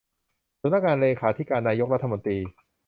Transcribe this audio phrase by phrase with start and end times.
[0.61, 2.37] สำนักงานเลขาธิการนายกรัฐมนตรี